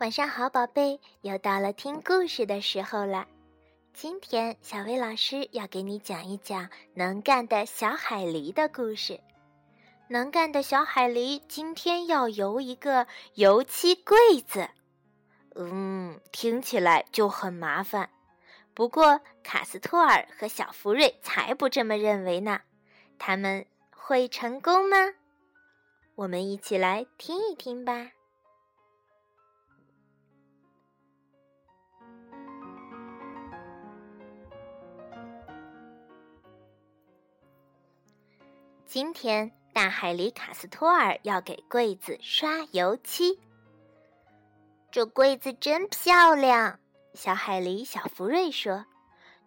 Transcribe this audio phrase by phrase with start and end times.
[0.00, 3.26] 晚上好，宝贝，又到了听故事的时候了。
[3.92, 9.20] 今天，小薇老师要给你讲一讲能干的小海狸的故事。
[10.08, 14.70] 能干的小海狸今天要游一个油漆柜子，
[15.54, 18.08] 嗯，听起来就很麻烦。
[18.72, 22.62] 不过，卡斯托尔和小福瑞才不这么认为呢。
[23.18, 24.96] 他们会成功吗？
[26.14, 28.12] 我们一起来听一听吧。
[38.92, 43.38] 今天，大海里卡斯托尔要给柜子刷油漆。
[44.90, 46.80] 这柜子真漂亮，
[47.14, 48.84] 小海狸小福瑞说：“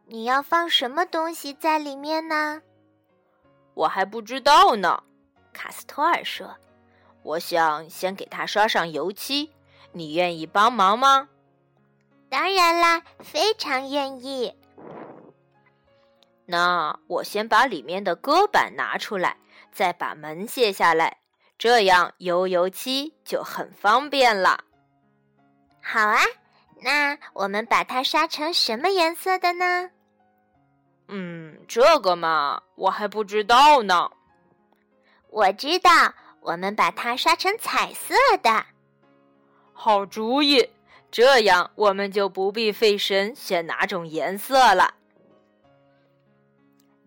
[0.07, 2.61] 你要放什么东西在里面呢？”
[3.75, 5.03] 我还不知道呢，
[5.51, 6.55] 卡斯托尔说
[7.21, 9.51] ：“我想先给它刷上油漆，
[9.91, 11.27] 你愿意帮忙吗
[12.31, 14.55] ？”“当然啦，非常愿意。”
[16.45, 19.37] 那我先把里面的搁板拿出来，
[19.71, 21.17] 再把门卸下来，
[21.57, 24.63] 这样油油漆就很方便了。
[25.81, 26.19] 好啊，
[26.81, 29.89] 那我们把它刷成什么颜色的呢？
[31.07, 34.09] 嗯，这个嘛，我还不知道呢。
[35.29, 35.91] 我知道，
[36.41, 38.65] 我们把它刷成彩色的。
[39.71, 40.69] 好主意，
[41.11, 44.93] 这样我们就不必费神选哪种颜色了。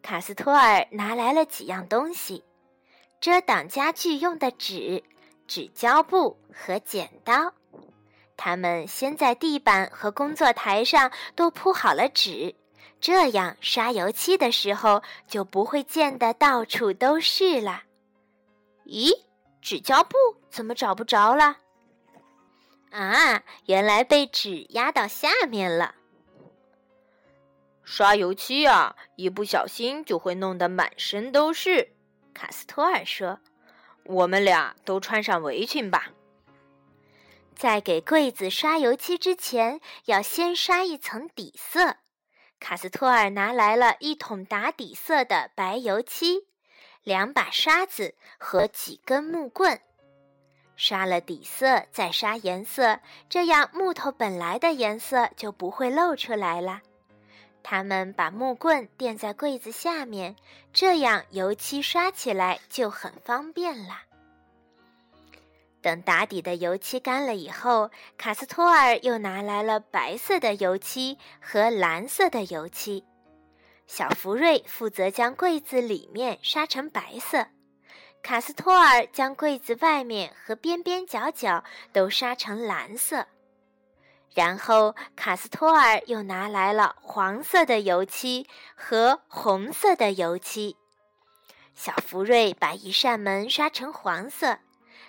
[0.07, 2.45] 卡斯托尔拿来了几样东西：
[3.21, 5.03] 遮挡家具用的纸、
[5.49, 7.53] 纸胶布和剪刀。
[8.37, 12.55] 他们先在地板和工作台上都铺好了纸，
[13.01, 17.83] 这样刷油漆的时候就不会溅得到处都是了。
[18.85, 19.11] 咦，
[19.61, 20.17] 纸胶布
[20.49, 21.57] 怎么找不着了？
[22.93, 25.96] 啊，原来被纸压到下面了。
[27.89, 31.93] 刷油漆啊，一不小心就会弄得满身都是。
[32.35, 33.39] 卡斯托尔说
[34.05, 36.11] ：“我们俩都穿上围裙吧。”
[37.55, 41.99] 在给柜子刷油漆之前，要先刷一层底色。
[42.59, 46.49] 卡斯托尔拿来了一桶打底色的白油漆、
[47.05, 49.81] 两把刷子和几根木棍。
[50.75, 52.99] 刷了底色，再刷颜色，
[53.29, 56.83] 这样木头本来的颜色就不会露出来了。
[57.69, 60.37] 他们把木棍垫在柜子下面，
[60.73, 64.05] 这样油漆刷起来就很方便啦。
[65.83, 73.05] 等打底的油漆干了以后，卡斯托尔又拿来了白色的油漆和蓝色的油漆。
[73.89, 77.49] 小福瑞负责将柜子里面刷成白色，
[78.23, 83.27] 卡斯托尔将柜子外面和边边角角都刷成蓝色。
[84.35, 90.77] 然后，卡斯托尔又拿来了黄色的油漆和红色的油漆。
[91.75, 94.59] 小福瑞把一扇门刷成黄色，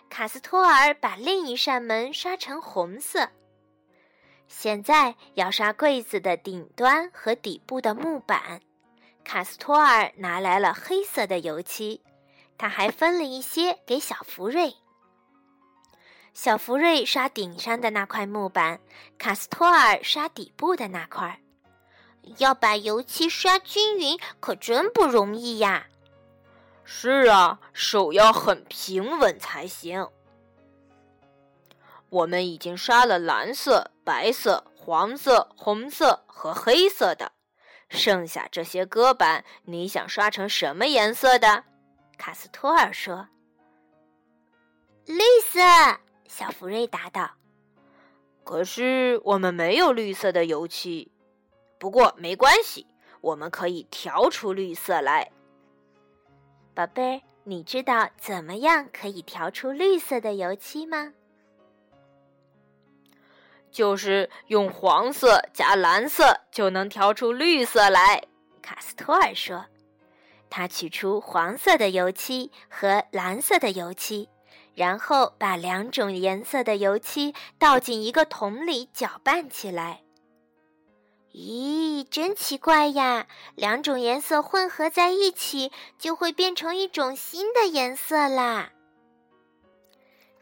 [0.10, 3.30] 卡斯托尔把另一扇门刷成红色。
[4.48, 8.62] 现在要刷柜子的顶端和底部的木板，
[9.26, 12.02] 卡斯托尔拿来了黑色的油漆，
[12.58, 14.74] 他还分了一些给小福瑞。
[16.40, 18.80] 小福瑞刷顶上的那块木板，
[19.18, 21.42] 卡斯托尔刷底部的那块。
[22.38, 25.88] 要把油漆刷均匀，可真不容易呀！
[26.84, 30.08] 是啊，手要很平稳才行。
[32.10, 37.32] 我们已经刷了蓝色、白色、黄色、红色和黑色的，
[37.90, 41.64] 剩下这些搁板，你想刷成什么颜色的？
[42.16, 43.28] 卡斯托尔说
[45.08, 45.60] ：“绿色。”
[46.28, 47.32] 小福瑞答道
[48.44, 51.12] ：“可是我们没有绿色的油漆。
[51.80, 52.86] 不过没关系，
[53.22, 55.32] 我们可以调出绿色来。
[56.74, 61.14] 宝贝儿，你知道怎么样可以调出绿色的油漆吗？
[63.72, 68.24] 就是用黄色加蓝色就能调出绿色来。”
[68.62, 69.66] 卡斯托尔说
[70.50, 74.30] ：“他取出黄色的油漆和蓝色的油漆。”
[74.78, 80.04] 然后把两种颜色的油漆倒进一个桶里搅拌起来。
[81.34, 83.26] 咦，真奇怪呀！
[83.56, 88.70] 两种颜色混合在一起，就会变成一种新的颜色啦。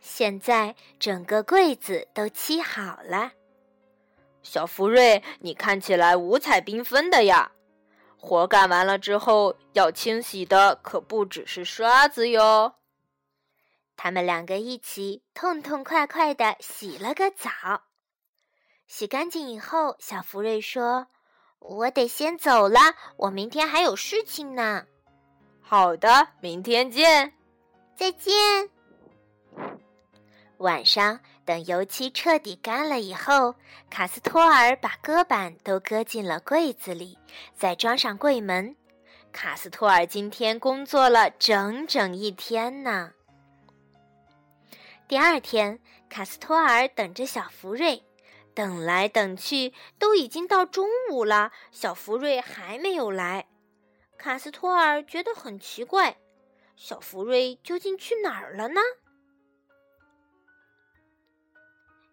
[0.02, 3.32] 现在整个柜子都漆好了。
[4.44, 7.54] 小福瑞，你看起来五彩缤纷的呀！
[8.18, 12.74] 活干完了之后，要清洗的可不只是刷子哟。
[13.98, 17.50] 他们两个一起痛痛快快的洗了个澡。
[18.88, 21.08] 洗干净以后，小福瑞说
[21.60, 22.80] ：“我得先走了，
[23.18, 24.86] 我明天还有事情呢。”
[25.62, 27.34] 好的，明天见。
[27.96, 28.70] 再见。
[30.58, 33.56] 晚上，等油漆彻底干了以后，
[33.90, 37.18] 卡斯托尔把搁板都搁进了柜子里，
[37.56, 38.76] 再装上柜门。
[39.32, 43.12] 卡斯托尔今天工作了整整一天呢。
[45.08, 45.80] 第二天，
[46.10, 48.04] 卡斯托尔等着小福瑞，
[48.56, 53.48] 等来等去，都已经到中午了，小福瑞还没有来。
[54.18, 56.18] 卡斯托尔觉得很奇怪，
[56.76, 58.82] 小福瑞究竟去哪儿了呢？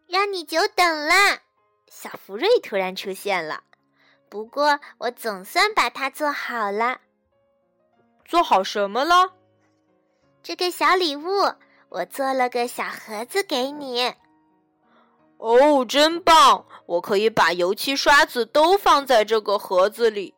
[0.07, 1.15] 让你久等了，
[1.89, 3.63] 小福瑞突然出现了。
[4.29, 7.01] 不过我总算把它做好了。
[8.27, 9.33] 做好什么了？
[10.43, 11.55] 这个小礼物，
[11.95, 14.15] 我做了个小盒子给你。
[15.37, 16.65] 哦，真棒！
[16.87, 20.35] 我可以把油漆刷子都放在这个盒子里。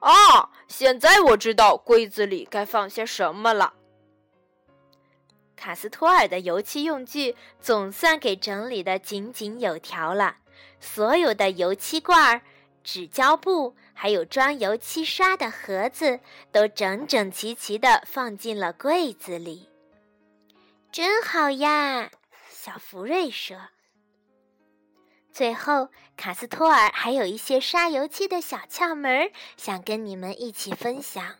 [0.00, 3.74] 啊，现在我知道柜子里该放些什么了。
[5.56, 10.36] 卡斯托尔的油漆用具总算给整理的井井有条了，
[10.80, 12.40] 所有的油漆罐儿、
[12.82, 16.20] 纸胶布，还有装油漆刷的盒子，
[16.50, 19.67] 都整整齐齐地放进了柜子里。
[20.98, 22.10] 真好呀，
[22.50, 23.56] 小福瑞说。
[25.32, 31.36] 最后，卡斯托尔还有一些刷油漆的小窍门，想跟你们一起分享。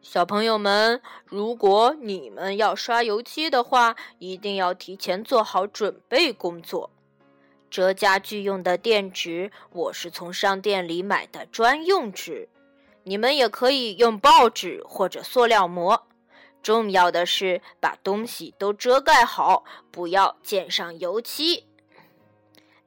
[0.00, 6.88] 小朋友们，如果你们要刷油漆的话，一定要提前做好准备工作。
[7.68, 12.48] 折家具用的垫纸，我是从商店里买的专用纸，
[13.02, 16.06] 你们也可以用报纸或者塑料膜。
[16.62, 21.66] 重要的是把东西都遮盖好，不要溅上油漆。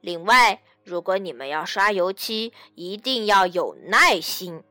[0.00, 4.62] 另外，如果你们要刷油漆，一定要有耐心。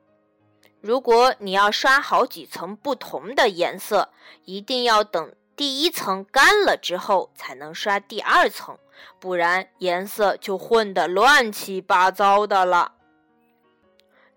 [0.82, 4.10] 如果你要刷好几层不同的颜色，
[4.46, 8.78] 一定要等第一层干了之后才能刷第二层，
[9.20, 12.94] 不然颜色就混得乱七八糟的了。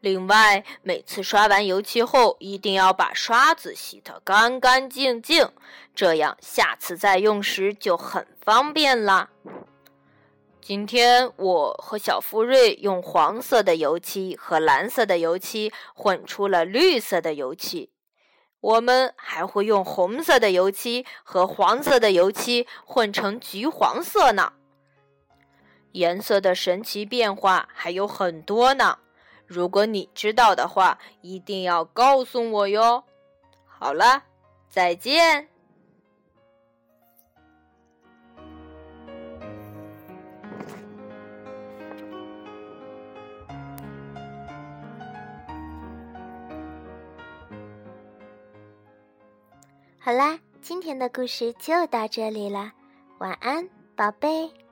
[0.04, 5.48] 另外，每次刷完油漆后，一定要把刷子洗得干干净净，
[5.94, 9.30] 这样下次再用时就很方便了。
[10.60, 17.88] 今天我和小福瑞用黄色的油漆和蓝色的油漆混出了绿色的油漆，
[18.60, 24.52] 我们还会用红色的油漆和黄色的油漆混成橘黄色呢。
[25.92, 28.98] 颜色的神奇变化还有很多呢，
[29.54, 33.04] 如果你知道的话，一定要告诉我哟。
[33.64, 34.24] 好了，
[34.68, 35.48] 再见。
[50.00, 52.72] 好啦，今天的故事就到这里了，
[53.18, 54.63] 晚安，宝贝。